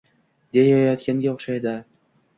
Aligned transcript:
Deyayotganga 0.57 1.35
o`xshardi 1.35 1.75